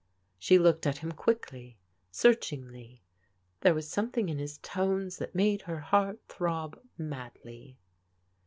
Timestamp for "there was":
3.59-3.87